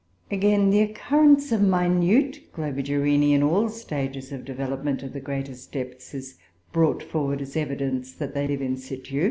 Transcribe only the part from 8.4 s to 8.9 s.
live in